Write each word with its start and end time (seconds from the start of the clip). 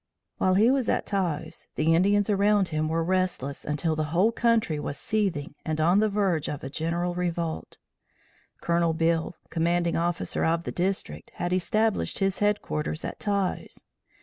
While 0.39 0.55
he 0.55 0.71
was 0.71 0.89
at 0.89 1.05
Taos, 1.05 1.67
the 1.75 1.93
Indians 1.93 2.27
around 2.27 2.69
him 2.69 2.89
were 2.89 3.03
restless 3.03 3.63
until 3.63 3.95
the 3.95 4.05
whole 4.05 4.31
country 4.31 4.79
was 4.79 4.97
seething 4.97 5.53
and 5.63 5.79
on 5.79 5.99
the 5.99 6.09
verge 6.09 6.49
of 6.49 6.63
a 6.63 6.71
general 6.71 7.13
revolt. 7.13 7.77
Colonel 8.61 8.93
Beale, 8.93 9.35
commanding 9.51 9.95
officer 9.95 10.43
of 10.43 10.63
the 10.63 10.71
district, 10.71 11.29
had 11.35 11.53
established 11.53 12.17
his 12.17 12.39
headquarters 12.39 13.05
at 13.05 13.19
Taos. 13.19 13.83